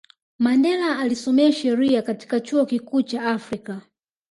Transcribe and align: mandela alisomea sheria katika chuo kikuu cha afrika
mandela 0.39 0.99
alisomea 0.99 1.51
sheria 1.51 2.01
katika 2.01 2.39
chuo 2.39 2.65
kikuu 2.65 3.01
cha 3.01 3.21
afrika 3.23 3.81